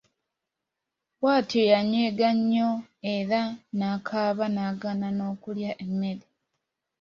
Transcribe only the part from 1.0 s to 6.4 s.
Bw'atyo yanyiiga nnyo era nakaaba nagana n'okulya emmere.